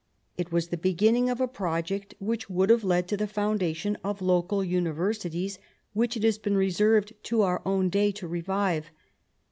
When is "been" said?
6.39-6.57